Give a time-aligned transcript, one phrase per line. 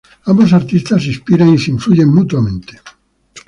[0.31, 2.81] Ambos artistas se inspiran y se influyen mutuamente.